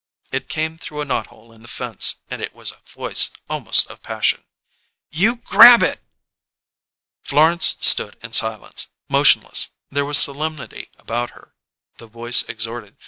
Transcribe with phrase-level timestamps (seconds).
[0.31, 3.85] It came through a knot hole in the fence, and it was a voice almost
[3.85, 4.45] of passion.
[5.11, 6.01] "You grab it!"
[7.21, 11.53] Florence stood in silence, motionless; there was a solemnity about her.
[11.97, 12.97] The voice exhorted.